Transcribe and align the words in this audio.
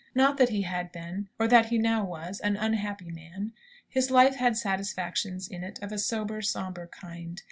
Not 0.15 0.39
that 0.39 0.49
he 0.49 0.63
had 0.63 0.91
been, 0.91 1.29
or 1.37 1.47
that 1.47 1.67
he 1.67 1.77
now 1.77 2.03
was, 2.03 2.39
an 2.39 2.57
unhappy 2.57 3.11
man. 3.11 3.53
His 3.87 4.09
life 4.09 4.33
had 4.33 4.57
satisfactions 4.57 5.47
in 5.47 5.63
it 5.63 5.77
of 5.79 5.91
a 5.91 5.99
sober, 5.99 6.41
sombre 6.41 6.87
kind. 6.87 7.39